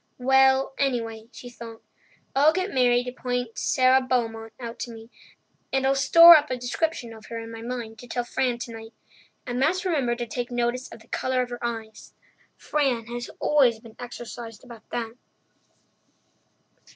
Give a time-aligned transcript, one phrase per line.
[0.17, 1.83] "Well, anyway," she thought,
[2.35, 5.11] "I'll get Mary to point Sara Beaumont out to me,
[5.71, 8.93] and I'll store up a description of her in my mind to tell Fran tonight.
[9.45, 12.15] I must remember to take notice of the colour of her eyes.
[12.57, 15.13] Fran has always been exercised about that."